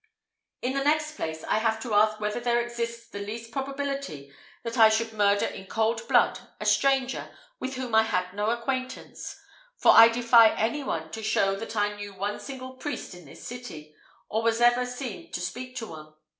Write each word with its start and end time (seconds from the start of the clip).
In 0.63 0.73
the 0.73 0.83
next 0.83 1.15
place, 1.15 1.43
I 1.43 1.59
have 1.59 1.79
to 1.81 1.93
ask 1.93 2.19
whether 2.19 2.39
there 2.39 2.59
exists 2.59 3.07
the 3.07 3.19
least 3.19 3.51
probability 3.51 4.33
that 4.63 4.75
I 4.75 4.89
should 4.89 5.13
murder 5.13 5.45
in 5.45 5.67
cold 5.67 6.07
blood 6.07 6.39
a 6.59 6.65
stranger, 6.65 7.29
with 7.59 7.75
whom 7.75 7.93
I 7.93 8.01
had 8.01 8.33
no 8.33 8.49
acquaintance; 8.49 9.39
for 9.77 9.91
I 9.93 10.07
defy 10.07 10.55
any 10.55 10.83
one 10.83 11.11
to 11.11 11.21
show 11.21 11.55
that 11.55 11.75
I 11.75 11.95
knew 11.95 12.15
one 12.15 12.39
single 12.39 12.77
priest 12.77 13.13
in 13.13 13.25
this 13.25 13.45
city, 13.47 13.93
or 14.27 14.41
was 14.41 14.59
ever 14.59 14.87
seen 14.87 15.31
to 15.33 15.39
speak 15.39 15.75
to 15.75 15.85
one. 15.85 16.13